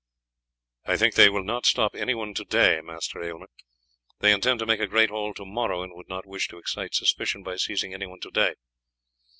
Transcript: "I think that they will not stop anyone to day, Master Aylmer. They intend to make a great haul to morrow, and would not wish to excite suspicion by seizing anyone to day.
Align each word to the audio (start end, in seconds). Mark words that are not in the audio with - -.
"I 0.85 0.97
think 0.97 1.13
that 1.13 1.21
they 1.21 1.29
will 1.29 1.43
not 1.43 1.67
stop 1.67 1.93
anyone 1.93 2.33
to 2.33 2.43
day, 2.43 2.81
Master 2.83 3.21
Aylmer. 3.21 3.49
They 4.17 4.33
intend 4.33 4.57
to 4.57 4.65
make 4.65 4.79
a 4.79 4.87
great 4.87 5.11
haul 5.11 5.31
to 5.35 5.45
morrow, 5.45 5.83
and 5.83 5.93
would 5.93 6.09
not 6.09 6.25
wish 6.25 6.47
to 6.47 6.57
excite 6.57 6.95
suspicion 6.95 7.43
by 7.43 7.57
seizing 7.57 7.93
anyone 7.93 8.19
to 8.21 8.31
day. 8.31 8.55